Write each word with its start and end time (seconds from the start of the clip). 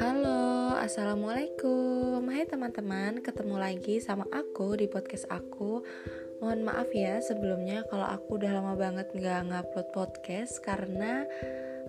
Halo, 0.00 0.72
assalamualaikum. 0.80 2.24
Hai 2.32 2.48
teman-teman, 2.48 3.20
ketemu 3.20 3.60
lagi 3.60 4.00
sama 4.00 4.24
aku 4.32 4.72
di 4.80 4.88
podcast 4.88 5.28
aku. 5.28 5.84
Mohon 6.40 6.64
maaf 6.64 6.88
ya 6.96 7.20
sebelumnya 7.20 7.84
kalau 7.92 8.08
aku 8.08 8.40
udah 8.40 8.56
lama 8.56 8.72
banget 8.72 9.12
nggak 9.12 9.52
ngupload 9.52 9.92
podcast 9.92 10.64
karena 10.64 11.28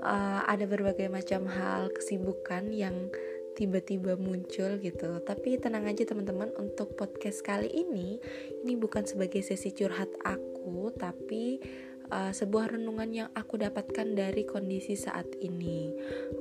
uh, 0.04 0.44
ada 0.52 0.68
berbagai 0.68 1.08
macam 1.08 1.48
hal 1.48 1.88
kesibukan 1.96 2.76
yang 2.76 3.08
tiba-tiba 3.56 4.20
muncul 4.20 4.84
gitu. 4.84 5.24
Tapi 5.24 5.64
tenang 5.64 5.88
aja 5.88 6.04
teman-teman, 6.04 6.52
untuk 6.60 7.00
podcast 7.00 7.40
kali 7.40 7.72
ini 7.72 8.20
ini 8.68 8.74
bukan 8.76 9.08
sebagai 9.08 9.40
sesi 9.40 9.72
curhat 9.72 10.12
aku, 10.28 10.92
tapi 10.92 11.64
uh, 12.10 12.32
sebuah 12.34 12.76
renungan 12.76 13.10
yang 13.14 13.30
aku 13.32 13.62
dapatkan 13.62 14.18
dari 14.18 14.44
kondisi 14.44 14.98
saat 14.98 15.30
ini. 15.40 15.94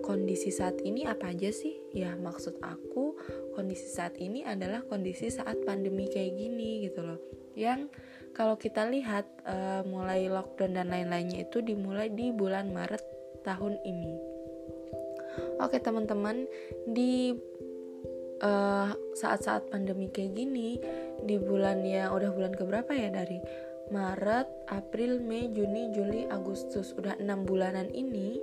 Kondisi 0.03 0.51
saat 0.51 0.81
ini 0.83 1.07
apa 1.07 1.31
aja 1.31 1.53
sih? 1.53 1.79
Ya, 1.93 2.17
maksud 2.17 2.59
aku 2.65 3.15
kondisi 3.55 3.87
saat 3.87 4.17
ini 4.19 4.43
adalah 4.43 4.83
kondisi 4.89 5.29
saat 5.29 5.61
pandemi 5.63 6.09
kayak 6.09 6.35
gini 6.35 6.89
gitu 6.89 7.05
loh. 7.05 7.21
Yang 7.55 7.93
kalau 8.33 8.57
kita 8.57 8.89
lihat 8.89 9.29
uh, 9.45 9.85
mulai 9.85 10.27
lockdown 10.27 10.73
dan 10.73 10.89
lain-lainnya 10.89 11.45
itu 11.45 11.61
dimulai 11.61 12.09
di 12.09 12.33
bulan 12.33 12.73
Maret 12.73 13.05
tahun 13.45 13.77
ini. 13.85 14.15
Oke, 15.61 15.81
teman-teman, 15.81 16.45
di 16.89 17.33
uh, 18.43 18.91
saat-saat 19.17 19.69
pandemi 19.69 20.09
kayak 20.09 20.37
gini, 20.37 20.81
di 21.23 21.37
bulan 21.39 21.87
ya 21.87 22.11
udah 22.11 22.31
bulan 22.35 22.53
keberapa 22.53 22.93
ya 22.93 23.09
dari 23.09 23.39
Maret, 23.93 24.49
April, 24.73 25.21
Mei, 25.21 25.53
Juni, 25.53 25.93
Juli, 25.93 26.25
Agustus 26.33 26.97
Udah 26.97 27.21
enam 27.21 27.45
bulanan 27.45 27.93
ini 27.93 28.41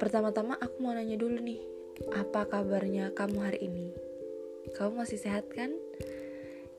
Pertama-tama 0.00 0.56
aku 0.56 0.80
mau 0.80 0.96
nanya 0.96 1.20
dulu 1.20 1.36
nih 1.44 1.60
Apa 2.16 2.48
kabarnya 2.48 3.12
kamu 3.12 3.38
hari 3.44 3.68
ini? 3.68 3.92
Kamu 4.72 5.04
masih 5.04 5.20
sehat 5.20 5.52
kan? 5.52 5.76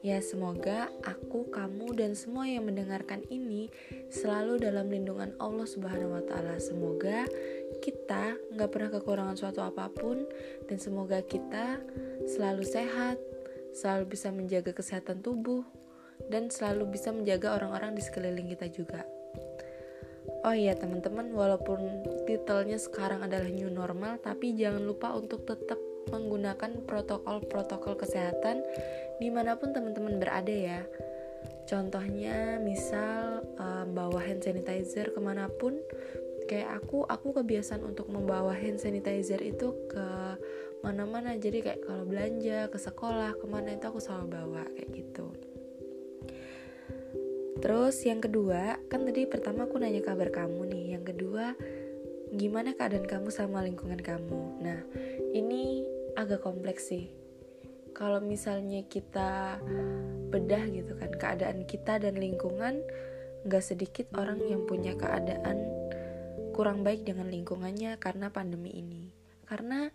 Ya 0.02 0.18
semoga 0.18 0.90
aku, 1.06 1.54
kamu, 1.54 1.94
dan 1.94 2.18
semua 2.18 2.50
yang 2.50 2.66
mendengarkan 2.66 3.22
ini 3.30 3.70
Selalu 4.10 4.58
dalam 4.58 4.90
lindungan 4.90 5.38
Allah 5.38 5.70
subhanahu 5.70 6.18
wa 6.18 6.24
ta'ala 6.26 6.58
Semoga 6.58 7.30
kita 7.86 8.34
nggak 8.58 8.70
pernah 8.74 8.90
kekurangan 8.90 9.38
suatu 9.38 9.62
apa 9.62 9.94
pun 9.94 10.26
Dan 10.66 10.82
semoga 10.82 11.22
kita 11.22 11.78
selalu 12.26 12.66
sehat 12.66 13.22
Selalu 13.78 14.18
bisa 14.18 14.34
menjaga 14.34 14.74
kesehatan 14.74 15.22
tubuh 15.22 15.62
dan 16.28 16.52
selalu 16.52 16.94
bisa 16.94 17.10
menjaga 17.16 17.56
orang-orang 17.58 17.96
di 17.96 18.02
sekeliling 18.04 18.52
kita 18.52 18.68
juga. 18.70 19.02
Oh 20.42 20.54
iya 20.54 20.74
teman-teman, 20.74 21.34
walaupun 21.34 22.06
titelnya 22.26 22.78
sekarang 22.82 23.22
adalah 23.26 23.50
new 23.50 23.70
normal, 23.70 24.18
tapi 24.22 24.54
jangan 24.58 24.82
lupa 24.82 25.14
untuk 25.14 25.46
tetap 25.46 25.78
menggunakan 26.10 26.82
protokol-protokol 26.90 27.94
kesehatan 27.94 28.66
di 29.22 29.30
mana 29.30 29.54
pun 29.54 29.70
teman-teman 29.70 30.18
berada 30.18 30.50
ya. 30.50 30.82
Contohnya 31.70 32.58
misal 32.58 33.46
um, 33.62 33.94
bawa 33.94 34.18
hand 34.18 34.42
sanitizer 34.42 35.14
ke 35.14 35.20
mana 35.22 35.46
pun, 35.46 35.78
kayak 36.50 36.82
aku, 36.82 37.06
aku 37.06 37.38
kebiasaan 37.38 37.86
untuk 37.86 38.10
membawa 38.10 38.58
hand 38.58 38.82
sanitizer 38.82 39.42
itu 39.46 39.78
ke 39.90 40.06
mana-mana. 40.82 41.38
Jadi 41.38 41.62
kayak 41.62 41.86
kalau 41.86 42.04
belanja 42.06 42.66
ke 42.70 42.78
sekolah 42.82 43.38
ke 43.38 43.46
mana 43.46 43.78
itu 43.78 43.86
aku 43.86 44.02
selalu 44.02 44.28
bawa 44.42 44.64
kayak 44.74 44.90
gitu. 44.90 45.51
Terus 47.62 48.02
yang 48.04 48.18
kedua, 48.18 48.82
kan 48.90 49.06
tadi 49.06 49.30
pertama 49.30 49.70
aku 49.70 49.78
nanya 49.78 50.02
kabar 50.02 50.34
kamu 50.34 50.66
nih. 50.74 50.86
Yang 50.98 51.14
kedua, 51.14 51.54
gimana 52.34 52.74
keadaan 52.74 53.06
kamu 53.06 53.30
sama 53.30 53.62
lingkungan 53.62 54.02
kamu? 54.02 54.42
Nah, 54.66 54.82
ini 55.38 55.86
agak 56.18 56.42
kompleks 56.42 56.90
sih. 56.90 57.14
Kalau 57.94 58.18
misalnya 58.18 58.82
kita 58.90 59.62
bedah 60.32 60.64
gitu 60.74 60.98
kan 60.98 61.12
keadaan 61.14 61.68
kita 61.70 62.02
dan 62.02 62.18
lingkungan, 62.18 62.82
nggak 63.46 63.64
sedikit 63.64 64.10
orang 64.18 64.42
yang 64.42 64.66
punya 64.66 64.98
keadaan 64.98 65.62
kurang 66.58 66.82
baik 66.82 67.06
dengan 67.06 67.30
lingkungannya 67.30 68.02
karena 68.02 68.34
pandemi 68.34 68.74
ini. 68.74 69.14
Karena 69.46 69.92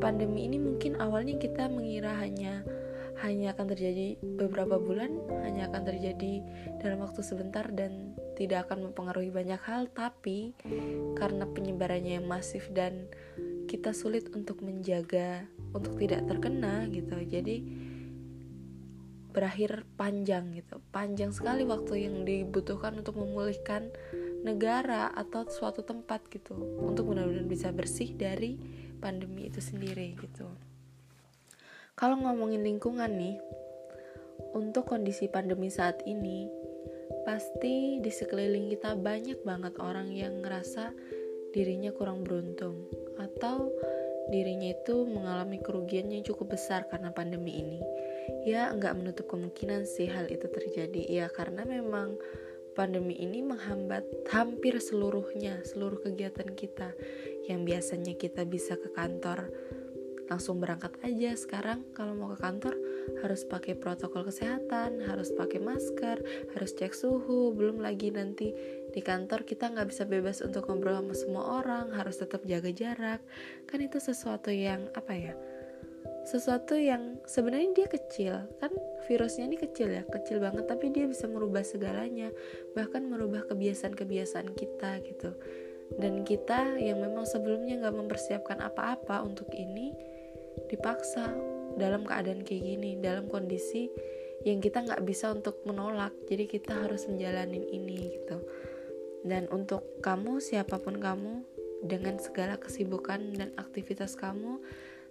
pandemi 0.00 0.48
ini 0.48 0.58
mungkin 0.58 0.96
awalnya 0.98 1.36
kita 1.36 1.68
mengira 1.68 2.16
hanya 2.18 2.64
hanya 3.22 3.54
akan 3.54 3.66
terjadi 3.70 4.18
beberapa 4.22 4.80
bulan, 4.80 5.14
hanya 5.46 5.70
akan 5.70 5.82
terjadi 5.86 6.42
dalam 6.82 7.04
waktu 7.04 7.22
sebentar 7.22 7.68
dan 7.70 8.18
tidak 8.34 8.66
akan 8.66 8.90
mempengaruhi 8.90 9.30
banyak 9.30 9.60
hal, 9.62 9.86
tapi 9.94 10.54
karena 11.14 11.46
penyebarannya 11.46 12.18
yang 12.18 12.26
masif 12.26 12.66
dan 12.74 13.06
kita 13.70 13.94
sulit 13.94 14.30
untuk 14.34 14.60
menjaga 14.60 15.46
untuk 15.74 15.98
tidak 15.98 16.26
terkena 16.26 16.86
gitu. 16.90 17.14
Jadi 17.22 17.56
berakhir 19.34 19.82
panjang 19.98 20.54
gitu. 20.54 20.78
Panjang 20.94 21.34
sekali 21.34 21.66
waktu 21.66 22.06
yang 22.06 22.22
dibutuhkan 22.22 22.94
untuk 22.94 23.18
memulihkan 23.18 23.90
negara 24.46 25.10
atau 25.10 25.48
suatu 25.48 25.82
tempat 25.82 26.30
gitu 26.30 26.54
untuk 26.84 27.10
benar-benar 27.10 27.48
bisa 27.48 27.74
bersih 27.74 28.14
dari 28.14 28.60
pandemi 29.02 29.50
itu 29.50 29.58
sendiri 29.58 30.14
gitu. 30.20 30.46
Kalau 31.94 32.18
ngomongin 32.18 32.66
lingkungan 32.66 33.06
nih, 33.06 33.38
untuk 34.50 34.90
kondisi 34.90 35.30
pandemi 35.30 35.70
saat 35.70 36.02
ini, 36.10 36.50
pasti 37.22 38.02
di 38.02 38.10
sekeliling 38.10 38.66
kita 38.66 38.98
banyak 38.98 39.46
banget 39.46 39.78
orang 39.78 40.10
yang 40.10 40.42
ngerasa 40.42 40.90
dirinya 41.54 41.94
kurang 41.94 42.26
beruntung 42.26 42.90
atau 43.14 43.70
dirinya 44.26 44.74
itu 44.74 45.06
mengalami 45.06 45.62
kerugian 45.62 46.10
yang 46.10 46.26
cukup 46.26 46.58
besar 46.58 46.90
karena 46.90 47.14
pandemi 47.14 47.62
ini. 47.62 47.78
Ya, 48.42 48.74
nggak 48.74 48.98
menutup 48.98 49.30
kemungkinan 49.30 49.86
sih 49.86 50.10
hal 50.10 50.26
itu 50.34 50.50
terjadi. 50.50 51.06
Ya, 51.06 51.26
karena 51.30 51.62
memang 51.62 52.18
pandemi 52.74 53.14
ini 53.22 53.38
menghambat 53.46 54.02
hampir 54.34 54.82
seluruhnya, 54.82 55.62
seluruh 55.62 56.02
kegiatan 56.02 56.58
kita 56.58 56.90
yang 57.46 57.62
biasanya 57.62 58.18
kita 58.18 58.42
bisa 58.42 58.74
ke 58.74 58.90
kantor 58.90 59.46
langsung 60.28 60.60
berangkat 60.60 60.96
aja 61.04 61.36
sekarang. 61.36 61.84
Kalau 61.92 62.16
mau 62.16 62.32
ke 62.32 62.38
kantor 62.40 62.74
harus 63.20 63.44
pakai 63.44 63.76
protokol 63.76 64.24
kesehatan 64.24 65.04
harus 65.04 65.28
pakai 65.36 65.60
masker 65.60 66.18
harus 66.56 66.70
cek 66.72 66.96
suhu. 66.96 67.52
Belum 67.52 67.80
lagi 67.80 68.08
nanti 68.08 68.52
di 68.90 69.00
kantor 69.04 69.44
kita 69.44 69.72
nggak 69.72 69.88
bisa 69.92 70.04
bebas 70.08 70.40
untuk 70.40 70.68
ngobrol 70.70 71.00
sama 71.00 71.14
semua 71.14 71.44
orang 71.60 71.92
harus 71.92 72.16
tetap 72.20 72.42
jaga 72.48 72.70
jarak. 72.72 73.20
Kan 73.68 73.84
itu 73.84 74.00
sesuatu 74.00 74.48
yang 74.48 74.88
apa 74.96 75.12
ya 75.12 75.34
sesuatu 76.24 76.72
yang 76.72 77.20
sebenarnya 77.28 77.84
dia 77.84 77.88
kecil. 77.88 78.34
Kan 78.58 78.72
virusnya 79.04 79.44
ini 79.44 79.60
kecil 79.60 79.92
ya 79.92 80.02
kecil 80.08 80.40
banget 80.40 80.64
tapi 80.64 80.88
dia 80.88 81.04
bisa 81.04 81.28
merubah 81.28 81.60
segalanya. 81.60 82.32
Bahkan 82.72 83.04
merubah 83.04 83.44
kebiasaan-kebiasaan 83.52 84.56
kita 84.56 85.04
gitu. 85.04 85.36
Dan 86.00 86.24
kita 86.24 86.80
yang 86.80 87.04
memang 87.04 87.28
sebelumnya 87.28 87.76
nggak 87.84 87.96
mempersiapkan 88.00 88.58
apa-apa 88.64 89.20
untuk 89.20 89.52
ini 89.52 89.92
dipaksa 90.70 91.32
dalam 91.74 92.06
keadaan 92.06 92.46
kayak 92.46 92.62
gini 92.62 92.98
dalam 93.02 93.26
kondisi 93.26 93.90
yang 94.44 94.60
kita 94.60 94.84
nggak 94.84 95.02
bisa 95.02 95.32
untuk 95.32 95.64
menolak. 95.64 96.12
Jadi 96.28 96.44
kita 96.44 96.84
harus 96.84 97.08
menjalani 97.08 97.64
ini 97.72 98.12
gitu. 98.20 98.38
Dan 99.24 99.48
untuk 99.48 100.04
kamu 100.04 100.38
siapa 100.38 100.76
pun 100.76 101.00
kamu 101.00 101.42
dengan 101.84 102.20
segala 102.20 102.60
kesibukan 102.60 103.20
dan 103.36 103.50
aktivitas 103.56 104.20
kamu 104.20 104.60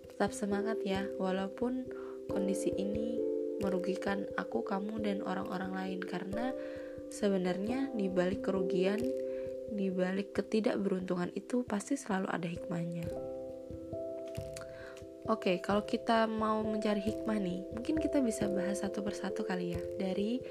tetap 0.06 0.32
semangat 0.38 0.78
ya. 0.86 1.10
Walaupun 1.18 1.90
kondisi 2.30 2.70
ini 2.78 3.18
merugikan 3.58 4.30
aku 4.38 4.62
kamu 4.62 5.02
dan 5.02 5.26
orang-orang 5.26 5.74
lain. 5.74 6.00
Karena 6.06 6.54
sebenarnya 7.10 7.90
di 7.98 8.06
balik 8.06 8.46
kerugian 8.46 9.02
di 9.74 9.90
balik 9.90 10.38
ketidakberuntungan 10.38 11.34
itu 11.34 11.66
pasti 11.66 11.98
selalu 11.98 12.30
ada 12.30 12.46
hikmahnya. 12.46 13.33
Oke, 15.32 15.56
okay, 15.56 15.58
kalau 15.64 15.88
kita 15.88 16.28
mau 16.28 16.60
mencari 16.68 17.00
hikmah 17.00 17.40
nih, 17.40 17.64
mungkin 17.72 17.96
kita 17.96 18.20
bisa 18.20 18.52
bahas 18.52 18.84
satu 18.84 19.00
persatu 19.00 19.48
kali 19.48 19.72
ya 19.72 19.82
dari 19.96 20.44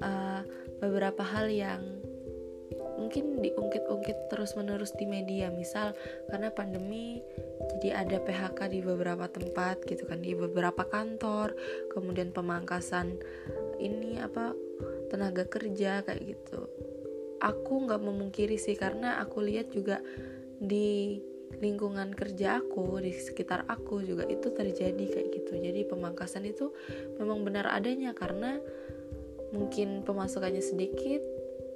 uh, 0.00 0.40
beberapa 0.80 1.20
hal 1.20 1.52
yang 1.52 1.84
mungkin 2.96 3.44
diungkit-ungkit 3.44 4.32
terus-menerus 4.32 4.96
di 4.96 5.04
media. 5.04 5.52
Misal 5.52 5.92
karena 6.32 6.48
pandemi, 6.48 7.20
jadi 7.76 8.08
ada 8.08 8.16
PHK 8.24 8.72
di 8.72 8.80
beberapa 8.80 9.28
tempat 9.28 9.84
gitu 9.84 10.08
kan, 10.08 10.24
di 10.24 10.32
beberapa 10.32 10.88
kantor, 10.88 11.52
kemudian 11.92 12.32
pemangkasan 12.32 13.20
ini 13.76 14.16
apa 14.16 14.56
tenaga 15.12 15.44
kerja 15.44 16.00
kayak 16.08 16.24
gitu. 16.24 16.64
Aku 17.44 17.84
nggak 17.84 18.00
memungkiri 18.00 18.56
sih 18.56 18.80
karena 18.80 19.20
aku 19.20 19.44
lihat 19.44 19.76
juga 19.76 20.00
di 20.56 21.20
lingkungan 21.60 22.12
kerja 22.12 22.60
aku 22.60 23.00
di 23.00 23.12
sekitar 23.16 23.64
aku 23.68 24.04
juga 24.04 24.28
itu 24.28 24.52
terjadi 24.52 25.04
kayak 25.08 25.28
gitu. 25.32 25.56
Jadi 25.56 25.88
pemangkasan 25.88 26.44
itu 26.44 26.72
memang 27.16 27.42
benar 27.42 27.72
adanya 27.72 28.12
karena 28.12 28.60
mungkin 29.54 30.04
pemasukannya 30.04 30.60
sedikit 30.60 31.22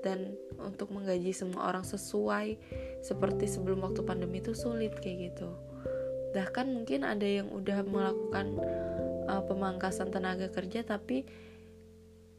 dan 0.05 0.37
untuk 0.61 0.93
menggaji 0.93 1.33
semua 1.33 1.73
orang 1.73 1.85
sesuai 1.85 2.57
seperti 3.01 3.49
sebelum 3.49 3.85
waktu 3.85 4.05
pandemi 4.05 4.41
itu 4.45 4.53
sulit 4.53 4.93
kayak 5.01 5.33
gitu. 5.33 5.49
Bahkan 6.37 6.67
mungkin 6.73 7.05
ada 7.05 7.25
yang 7.25 7.49
udah 7.49 7.85
melakukan 7.85 8.61
uh, 9.29 9.43
pemangkasan 9.45 10.13
tenaga 10.13 10.53
kerja 10.53 10.85
tapi 10.85 11.25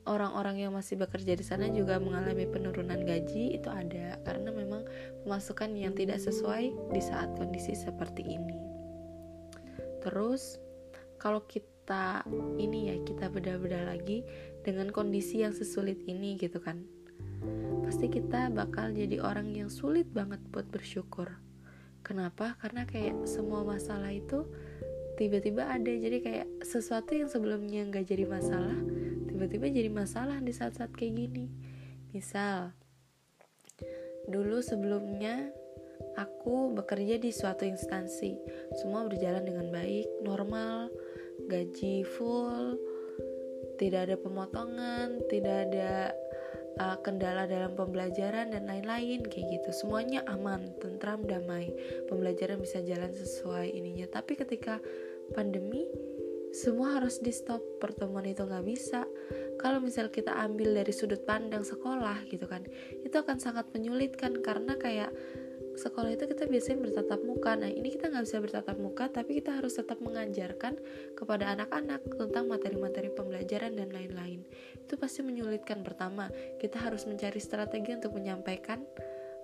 orang-orang 0.09 0.65
yang 0.65 0.73
masih 0.73 0.97
bekerja 0.97 1.37
di 1.37 1.45
sana 1.45 1.69
juga 1.69 2.01
mengalami 2.01 2.49
penurunan 2.49 3.01
gaji 3.05 3.57
itu 3.57 3.69
ada 3.69 4.17
karena 4.25 4.49
memang 4.49 4.85
pemasukan 5.23 5.77
yang 5.77 5.93
tidak 5.93 6.17
sesuai 6.17 6.73
di 6.89 7.01
saat 7.01 7.29
kondisi 7.37 7.77
seperti 7.77 8.25
ini. 8.25 8.57
Terus 10.01 10.57
kalau 11.21 11.45
kita 11.45 12.25
ini 12.57 12.89
ya 12.89 12.95
kita 13.05 13.29
beda-beda 13.29 13.85
lagi 13.85 14.25
dengan 14.65 14.89
kondisi 14.89 15.45
yang 15.45 15.53
sesulit 15.53 16.01
ini 16.09 16.33
gitu 16.41 16.57
kan. 16.57 16.81
Pasti 17.85 18.09
kita 18.09 18.49
bakal 18.49 18.95
jadi 18.95 19.21
orang 19.21 19.53
yang 19.53 19.69
sulit 19.69 20.09
banget 20.09 20.41
buat 20.49 20.65
bersyukur. 20.73 21.29
Kenapa? 22.01 22.57
Karena 22.57 22.89
kayak 22.89 23.29
semua 23.29 23.61
masalah 23.61 24.09
itu 24.09 24.49
tiba-tiba 25.21 25.69
ada 25.69 25.91
jadi 25.91 26.17
kayak 26.17 26.47
sesuatu 26.65 27.13
yang 27.13 27.29
sebelumnya 27.29 27.85
nggak 27.85 28.09
jadi 28.09 28.25
masalah 28.25 28.73
tiba-tiba 29.41 29.73
jadi 29.73 29.89
masalah 29.89 30.37
di 30.37 30.53
saat-saat 30.53 30.93
kayak 30.93 31.17
gini. 31.17 31.49
Misal 32.13 32.77
dulu 34.29 34.61
sebelumnya 34.61 35.49
aku 36.13 36.69
bekerja 36.77 37.17
di 37.17 37.33
suatu 37.33 37.65
instansi. 37.65 38.37
Semua 38.77 39.09
berjalan 39.09 39.41
dengan 39.41 39.73
baik 39.73 40.05
normal 40.21 40.93
gaji 41.49 42.05
full 42.05 42.77
tidak 43.81 44.13
ada 44.13 44.15
pemotongan 44.21 45.25
tidak 45.25 45.73
ada 45.73 46.13
uh, 46.77 47.01
kendala 47.01 47.49
dalam 47.49 47.73
pembelajaran 47.73 48.53
dan 48.53 48.69
lain-lain 48.69 49.25
kayak 49.25 49.57
gitu. 49.57 49.73
Semuanya 49.73 50.21
aman 50.29 50.69
tentram 50.77 51.25
damai. 51.25 51.73
Pembelajaran 52.05 52.61
bisa 52.61 52.77
jalan 52.85 53.09
sesuai 53.09 53.73
ininya. 53.73 54.05
Tapi 54.05 54.37
ketika 54.37 54.77
pandemi 55.33 55.89
semua 56.51 56.99
harus 56.99 57.23
di 57.23 57.31
stop 57.31 57.63
pertemuan 57.79 58.27
itu 58.27 58.43
nggak 58.43 58.65
bisa. 58.67 59.07
Kalau 59.55 59.79
misal 59.79 60.11
kita 60.11 60.35
ambil 60.35 60.75
dari 60.75 60.91
sudut 60.91 61.23
pandang 61.23 61.63
sekolah 61.63 62.27
gitu 62.27 62.49
kan 62.49 62.65
itu 63.05 63.13
akan 63.13 63.37
sangat 63.37 63.69
menyulitkan 63.71 64.41
karena 64.41 64.73
kayak 64.75 65.13
sekolah 65.79 66.11
itu 66.11 66.27
kita 66.27 66.49
biasanya 66.49 66.83
bertatap 66.83 67.19
muka. 67.23 67.55
Nah 67.55 67.71
ini 67.71 67.93
kita 67.93 68.11
nggak 68.11 68.25
bisa 68.27 68.37
bertatap 68.43 68.77
muka 68.81 69.05
tapi 69.07 69.39
kita 69.39 69.55
harus 69.55 69.79
tetap 69.79 70.03
mengajarkan 70.03 70.75
kepada 71.15 71.55
anak-anak 71.55 72.03
tentang 72.09 72.45
materi-materi 72.51 73.09
pembelajaran 73.13 73.77
dan 73.77 73.89
lain-lain. 73.93 74.43
Itu 74.75 74.99
pasti 74.99 75.23
menyulitkan. 75.23 75.85
Pertama 75.87 76.27
kita 76.59 76.81
harus 76.83 77.07
mencari 77.07 77.39
strategi 77.39 77.95
untuk 77.95 78.17
menyampaikan 78.17 78.83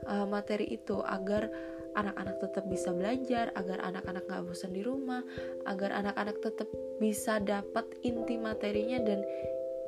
uh, 0.05 0.27
materi 0.27 0.67
itu 0.69 0.99
agar 1.01 1.49
anak-anak 1.97 2.37
tetap 2.37 2.63
bisa 2.69 2.93
belajar, 2.93 3.49
agar 3.57 3.81
anak-anak 3.81 4.23
nggak 4.29 4.45
bosan 4.45 4.71
di 4.77 4.85
rumah, 4.85 5.25
agar 5.65 5.89
anak-anak 5.97 6.37
tetap 6.45 6.69
bisa 7.01 7.41
dapat 7.41 7.89
inti 8.05 8.37
materinya 8.37 9.01
dan 9.01 9.25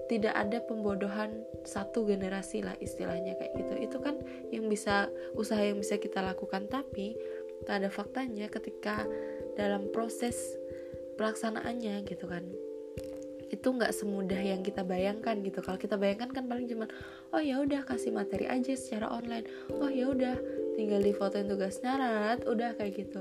tidak 0.09 0.33
ada 0.33 0.57
pembodohan 0.65 1.45
satu 1.61 2.09
generasi 2.09 2.65
lah 2.65 2.73
istilahnya 2.81 3.37
kayak 3.37 3.53
gitu. 3.61 3.73
Itu 3.77 3.97
kan 4.01 4.17
yang 4.49 4.65
bisa 4.65 5.13
usaha 5.37 5.61
yang 5.61 5.77
bisa 5.77 6.01
kita 6.01 6.25
lakukan. 6.25 6.65
Tapi 6.65 7.13
tak 7.69 7.85
ada 7.85 7.93
faktanya 7.93 8.49
ketika 8.49 9.05
dalam 9.53 9.93
proses 9.93 10.57
pelaksanaannya 11.21 12.01
gitu 12.09 12.25
kan. 12.25 12.41
Itu 13.53 13.77
nggak 13.77 13.93
semudah 13.93 14.41
yang 14.41 14.65
kita 14.65 14.81
bayangkan 14.81 15.45
gitu. 15.45 15.61
Kalau 15.61 15.77
kita 15.77 15.93
bayangkan 15.93 16.33
kan 16.33 16.49
paling 16.49 16.65
cuman 16.65 16.89
oh 17.29 17.41
ya 17.41 17.61
udah 17.61 17.85
kasih 17.85 18.09
materi 18.09 18.49
aja 18.49 18.73
secara 18.73 19.13
online. 19.13 19.45
Oh 19.77 19.93
ya 19.93 20.09
udah 20.09 20.41
tinggal 20.79 21.03
di 21.03 21.11
fotoin 21.11 21.51
tugas 21.51 21.83
nyarat 21.83 22.47
udah 22.47 22.79
kayak 22.79 23.03
gitu. 23.03 23.19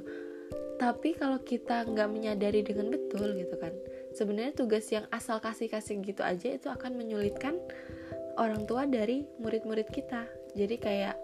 Tapi 0.79 1.19
kalau 1.19 1.43
kita 1.43 1.83
nggak 1.91 2.07
menyadari 2.07 2.63
dengan 2.63 2.95
betul 2.95 3.35
gitu 3.35 3.59
kan 3.59 3.75
sebenarnya 4.19 4.55
tugas 4.57 4.87
yang 4.91 5.07
asal 5.15 5.39
kasih 5.39 5.71
kasih 5.71 6.01
gitu 6.03 6.27
aja 6.27 6.51
itu 6.51 6.67
akan 6.67 6.99
menyulitkan 6.99 7.55
orang 8.39 8.65
tua 8.67 8.87
dari 8.87 9.27
murid-murid 9.43 9.91
kita. 9.91 10.27
Jadi 10.55 10.79
kayak 10.79 11.17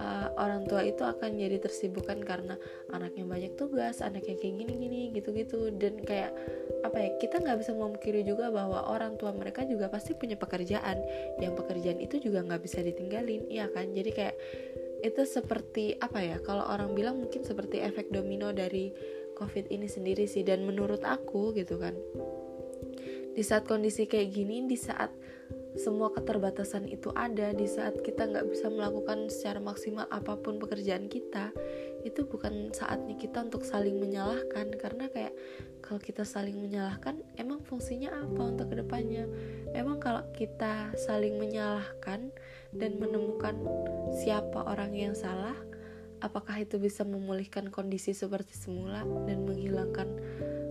uh, 0.00 0.28
orang 0.40 0.68
tua 0.68 0.84
itu 0.84 1.04
akan 1.04 1.36
jadi 1.36 1.60
tersibukkan 1.60 2.20
karena 2.24 2.56
anaknya 2.92 3.24
banyak 3.24 3.52
tugas, 3.56 4.04
anaknya 4.04 4.36
kayak 4.40 4.54
gini-gini 4.60 5.12
gitu-gitu. 5.16 5.72
Dan 5.72 6.00
kayak 6.04 6.32
apa 6.84 6.96
ya 7.00 7.10
kita 7.20 7.40
nggak 7.40 7.64
bisa 7.64 7.72
memungkiri 7.72 8.24
juga 8.28 8.52
bahwa 8.52 8.88
orang 8.88 9.16
tua 9.16 9.32
mereka 9.32 9.64
juga 9.64 9.88
pasti 9.88 10.12
punya 10.12 10.36
pekerjaan. 10.36 11.00
Yang 11.40 11.64
pekerjaan 11.64 11.98
itu 12.00 12.20
juga 12.20 12.44
nggak 12.44 12.60
bisa 12.60 12.84
ditinggalin, 12.84 13.48
iya 13.48 13.68
kan? 13.72 13.92
Jadi 13.92 14.10
kayak 14.12 14.36
itu 15.04 15.28
seperti 15.28 16.00
apa 16.00 16.24
ya? 16.24 16.40
Kalau 16.40 16.64
orang 16.64 16.96
bilang 16.96 17.20
mungkin 17.20 17.44
seperti 17.44 17.84
efek 17.84 18.08
domino 18.08 18.50
dari 18.56 18.88
COVID 19.36 19.68
ini 19.68 19.84
sendiri 19.84 20.24
sih 20.24 20.40
dan 20.40 20.64
menurut 20.64 21.04
aku 21.04 21.52
gitu 21.52 21.76
kan. 21.76 21.92
Di 23.34 23.42
saat 23.42 23.68
kondisi 23.68 24.08
kayak 24.08 24.30
gini, 24.32 24.64
di 24.64 24.78
saat 24.78 25.12
semua 25.74 26.14
keterbatasan 26.14 26.86
itu 26.86 27.10
ada 27.18 27.50
di 27.50 27.66
saat 27.66 27.98
kita 27.98 28.30
nggak 28.30 28.46
bisa 28.46 28.70
melakukan 28.70 29.26
secara 29.26 29.58
maksimal 29.58 30.06
apa 30.06 30.38
pun 30.38 30.62
pekerjaan 30.62 31.10
kita 31.10 31.50
itu 32.06 32.22
bukan 32.30 32.70
saatnya 32.70 33.18
kita 33.18 33.42
untuk 33.42 33.66
saling 33.66 33.98
menyalahkan 33.98 34.70
karena 34.78 35.10
kayak 35.10 35.34
kalau 35.84 36.00
kita 36.00 36.24
saling 36.24 36.56
menyalahkan 36.56 37.20
emang 37.36 37.60
fungsinya 37.60 38.08
apa 38.08 38.56
untuk 38.56 38.72
ke 38.72 38.80
depannya? 38.80 39.28
Emang 39.76 40.00
kalau 40.00 40.24
kita 40.32 40.96
saling 40.96 41.36
menyalahkan 41.36 42.32
dan 42.72 42.96
menemukan 42.96 43.52
siapa 44.16 44.64
orang 44.64 44.96
yang 44.96 45.12
salah 45.12 45.52
apakah 46.24 46.56
itu 46.64 46.80
bisa 46.80 47.04
memulihkan 47.04 47.68
kondisi 47.68 48.16
seperti 48.16 48.56
semula 48.56 49.04
dan 49.28 49.44
menghilangkan 49.44 50.08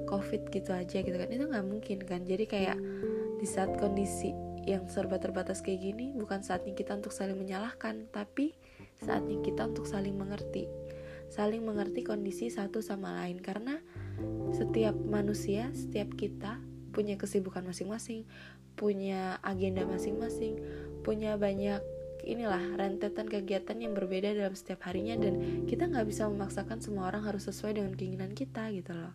covid 0.10 0.50
gitu 0.50 0.74
aja 0.74 1.06
gitu 1.06 1.14
kan? 1.14 1.30
Itu 1.30 1.46
nggak 1.46 1.68
mungkin 1.70 2.02
kan? 2.02 2.26
Jadi 2.26 2.50
kayak 2.50 2.82
di 3.38 3.46
saat 3.46 3.78
kondisi 3.78 4.34
yang 4.66 4.90
serba 4.90 5.22
terbatas 5.22 5.62
kayak 5.62 5.94
gini 5.94 6.10
bukan 6.18 6.42
saatnya 6.42 6.74
kita 6.74 6.98
untuk 6.98 7.14
saling 7.14 7.38
menyalahkan, 7.38 8.10
tapi 8.10 8.58
saatnya 8.98 9.38
kita 9.46 9.70
untuk 9.70 9.86
saling 9.86 10.18
mengerti. 10.18 10.66
Saling 11.30 11.62
mengerti 11.62 12.02
kondisi 12.02 12.50
satu 12.50 12.82
sama 12.82 13.14
lain. 13.22 13.42
Karena 13.42 13.78
setiap 14.54 14.94
manusia, 14.96 15.70
setiap 15.74 16.14
kita 16.14 16.62
punya 16.94 17.18
kesibukan 17.18 17.66
masing-masing, 17.66 18.24
punya 18.78 19.42
agenda 19.42 19.86
masing-masing, 19.86 20.62
punya 21.02 21.36
banyak 21.36 21.82
inilah 22.24 22.80
rentetan 22.80 23.28
kegiatan 23.28 23.76
yang 23.76 23.92
berbeda 23.92 24.32
dalam 24.32 24.56
setiap 24.56 24.88
harinya 24.88 25.20
dan 25.20 25.68
kita 25.68 25.92
nggak 25.92 26.08
bisa 26.08 26.24
memaksakan 26.32 26.80
semua 26.80 27.12
orang 27.12 27.28
harus 27.28 27.52
sesuai 27.52 27.76
dengan 27.76 27.94
keinginan 28.00 28.32
kita 28.32 28.72
gitu 28.72 28.96
loh. 28.96 29.12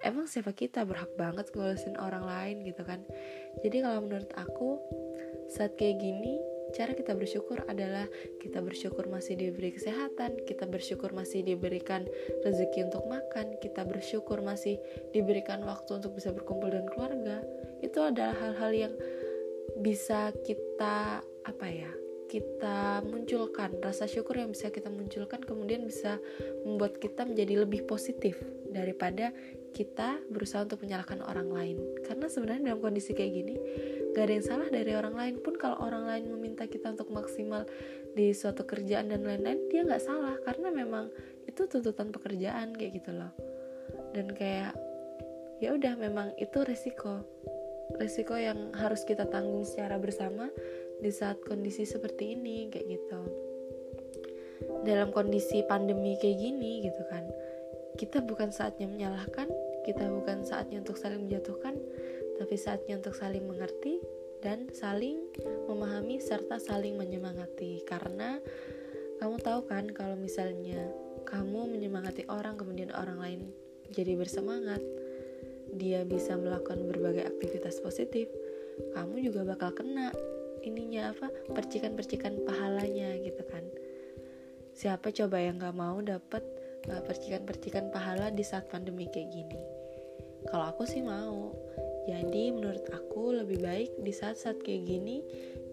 Emang 0.00 0.28
siapa 0.28 0.56
kita? 0.56 0.84
Berhak 0.88 1.12
banget 1.20 1.52
ngurusin 1.52 2.00
orang 2.00 2.24
lain 2.24 2.64
gitu 2.64 2.84
kan. 2.84 3.04
Jadi 3.60 3.76
kalau 3.84 4.04
menurut 4.04 4.28
aku 4.36 4.80
saat 5.52 5.76
kayak 5.76 6.00
gini 6.00 6.40
cara 6.74 6.96
kita 6.96 7.12
bersyukur 7.14 7.62
adalah 7.68 8.08
kita 8.42 8.58
bersyukur 8.64 9.06
masih 9.06 9.38
diberi 9.38 9.74
kesehatan, 9.74 10.42
kita 10.48 10.66
bersyukur 10.66 11.14
masih 11.14 11.46
diberikan 11.46 12.08
rezeki 12.42 12.90
untuk 12.90 13.04
makan, 13.06 13.58
kita 13.62 13.86
bersyukur 13.86 14.42
masih 14.42 14.80
diberikan 15.14 15.62
waktu 15.62 16.02
untuk 16.02 16.16
bisa 16.16 16.34
berkumpul 16.34 16.72
dengan 16.72 16.88
keluarga. 16.90 17.36
Itu 17.84 18.02
adalah 18.02 18.34
hal-hal 18.40 18.72
yang 18.72 18.94
bisa 19.78 20.32
kita 20.42 21.22
apa 21.46 21.68
ya? 21.68 21.92
kita 22.26 23.06
munculkan 23.06 23.78
rasa 23.78 24.10
syukur 24.10 24.42
yang 24.42 24.50
bisa 24.50 24.74
kita 24.74 24.90
munculkan 24.90 25.38
kemudian 25.46 25.86
bisa 25.86 26.18
membuat 26.66 26.98
kita 26.98 27.22
menjadi 27.22 27.62
lebih 27.62 27.86
positif 27.86 28.34
daripada 28.66 29.30
kita 29.70 30.18
berusaha 30.26 30.66
untuk 30.66 30.82
menyalahkan 30.82 31.22
orang 31.22 31.48
lain 31.54 31.78
karena 32.02 32.26
sebenarnya 32.26 32.74
dalam 32.74 32.82
kondisi 32.82 33.14
kayak 33.14 33.32
gini 33.32 33.54
gak 34.16 34.32
ada 34.32 34.34
yang 34.40 34.46
salah 34.48 34.68
dari 34.72 34.96
orang 34.96 35.12
lain. 35.12 35.34
Pun 35.44 35.60
kalau 35.60 35.76
orang 35.84 36.08
lain 36.08 36.32
meminta 36.32 36.64
kita 36.64 36.96
untuk 36.96 37.12
maksimal 37.12 37.68
di 38.16 38.32
suatu 38.32 38.64
kerjaan 38.64 39.12
dan 39.12 39.20
lain-lain 39.20 39.68
dia 39.68 39.84
nggak 39.84 40.00
salah. 40.00 40.40
Karena 40.40 40.72
memang 40.72 41.12
itu 41.44 41.68
tuntutan 41.68 42.08
pekerjaan 42.08 42.72
kayak 42.72 42.96
gitu 42.96 43.12
loh. 43.12 43.28
Dan 44.16 44.32
kayak 44.32 44.72
ya 45.60 45.76
udah 45.76 46.00
memang 46.00 46.32
itu 46.40 46.64
resiko. 46.64 47.20
Resiko 48.00 48.40
yang 48.40 48.72
harus 48.72 49.04
kita 49.04 49.28
tanggung 49.28 49.68
secara 49.68 50.00
bersama 50.00 50.48
di 50.96 51.12
saat 51.12 51.44
kondisi 51.44 51.84
seperti 51.84 52.32
ini 52.32 52.72
kayak 52.72 52.88
gitu. 52.88 53.20
Dalam 54.88 55.12
kondisi 55.12 55.60
pandemi 55.68 56.16
kayak 56.16 56.40
gini 56.40 56.88
gitu 56.88 57.04
kan. 57.12 57.28
Kita 58.00 58.24
bukan 58.24 58.48
saatnya 58.48 58.88
menyalahkan 58.88 59.48
kita 59.86 60.02
bukan 60.10 60.42
saatnya 60.42 60.82
untuk 60.82 60.98
saling 60.98 61.30
menjatuhkan, 61.30 61.78
tapi 62.42 62.58
saatnya 62.58 62.98
untuk 62.98 63.14
saling 63.14 63.46
mengerti 63.46 64.02
dan 64.46 64.70
saling 64.70 65.26
memahami 65.66 66.22
serta 66.22 66.62
saling 66.62 66.94
menyemangati. 66.94 67.82
Karena 67.82 68.38
kamu 69.18 69.42
tahu 69.42 69.66
kan 69.66 69.90
kalau 69.90 70.14
misalnya 70.14 70.86
kamu 71.26 71.66
menyemangati 71.66 72.30
orang 72.30 72.54
kemudian 72.54 72.94
orang 72.94 73.18
lain 73.18 73.40
jadi 73.90 74.14
bersemangat, 74.14 74.78
dia 75.74 76.06
bisa 76.06 76.38
melakukan 76.38 76.86
berbagai 76.86 77.26
aktivitas 77.26 77.82
positif, 77.82 78.30
kamu 78.94 79.26
juga 79.26 79.42
bakal 79.42 79.74
kena 79.74 80.14
ininya 80.62 81.10
apa 81.10 81.26
percikan-percikan 81.50 82.46
pahalanya 82.46 83.18
gitu 83.18 83.42
kan. 83.50 83.66
Siapa 84.78 85.10
coba 85.10 85.42
yang 85.42 85.58
gak 85.58 85.74
mau 85.74 85.98
dapat 85.98 86.42
uh, 86.86 87.02
percikan-percikan 87.02 87.90
pahala 87.90 88.30
di 88.30 88.46
saat 88.46 88.70
pandemi 88.70 89.10
kayak 89.10 89.30
gini? 89.34 89.58
Kalau 90.46 90.70
aku 90.70 90.86
sih 90.86 91.02
mau 91.02 91.50
jadi 92.06 92.54
menurut 92.54 92.86
aku 92.94 93.34
lebih 93.34 93.60
baik 93.60 93.90
di 93.98 94.14
saat-saat 94.14 94.62
kayak 94.62 94.86
gini 94.86 95.26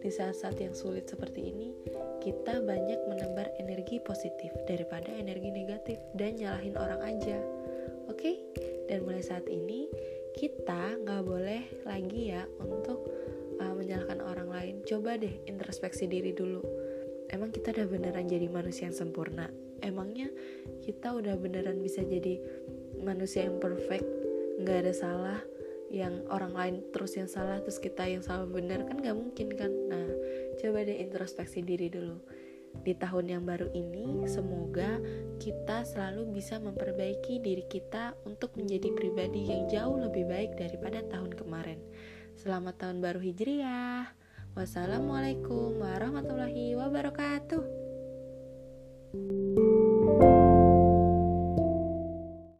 di 0.03 0.09
saat-saat 0.11 0.59
yang 0.59 0.75
sulit 0.75 1.07
seperti 1.07 1.47
ini 1.47 1.71
kita 2.19 2.59
banyak 2.59 2.99
menebar 3.07 3.51
energi 3.59 3.99
positif 4.03 4.51
daripada 4.67 5.07
energi 5.11 5.51
negatif 5.51 5.99
dan 6.15 6.39
nyalahin 6.39 6.75
orang 6.75 7.03
aja. 7.03 7.39
Oke? 8.07 8.39
Dan 8.87 9.03
mulai 9.03 9.23
saat 9.23 9.47
ini 9.47 9.87
kita 10.35 10.99
nggak 11.03 11.23
boleh 11.23 11.63
lagi 11.83 12.35
ya 12.35 12.43
untuk 12.63 12.99
uh, 13.59 13.75
menyalahkan 13.75 14.19
orang 14.23 14.49
lain. 14.51 14.75
Coba 14.87 15.19
deh 15.19 15.43
introspeksi 15.47 16.07
diri 16.07 16.31
dulu. 16.31 16.63
Emang 17.27 17.51
kita 17.51 17.75
udah 17.75 17.87
beneran 17.87 18.27
jadi 18.27 18.47
manusia 18.47 18.87
yang 18.87 18.95
sempurna? 18.95 19.51
Emangnya 19.83 20.31
kita 20.83 21.11
udah 21.15 21.35
beneran 21.35 21.79
bisa 21.83 22.03
jadi 22.03 22.39
manusia 23.03 23.47
yang 23.47 23.59
perfect? 23.59 24.07
Nggak 24.63 24.77
ada 24.87 24.93
salah 24.95 25.39
yang 25.93 26.25
orang 26.33 26.57
lain 26.57 26.75
terus 26.89 27.13
yang 27.13 27.29
salah 27.29 27.61
terus 27.61 27.77
kita 27.77 28.09
yang 28.09 28.25
salah 28.25 28.49
benar 28.49 28.81
kan 28.89 28.97
nggak 28.97 29.13
mungkin 29.13 29.53
kan 29.53 29.69
nah 29.87 30.09
coba 30.57 30.81
deh 30.81 30.97
introspeksi 30.97 31.61
diri 31.61 31.93
dulu 31.93 32.17
di 32.81 32.97
tahun 32.97 33.29
yang 33.29 33.43
baru 33.45 33.69
ini, 33.77 34.25
semoga 34.25 34.97
kita 35.37 35.85
selalu 35.85 36.33
bisa 36.33 36.57
memperbaiki 36.57 37.37
diri 37.37 37.69
kita 37.69 38.17
untuk 38.25 38.57
menjadi 38.57 38.89
pribadi 38.97 39.45
yang 39.45 39.69
jauh 39.69 40.01
lebih 40.01 40.25
baik 40.25 40.57
daripada 40.57 41.05
tahun 41.05 41.37
kemarin. 41.37 41.77
Selamat 42.33 42.81
tahun 42.81 42.97
baru 42.97 43.21
Hijriah. 43.21 44.09
Wassalamualaikum 44.57 45.77
warahmatullahi 45.77 46.73
wabarakatuh. 46.73 47.72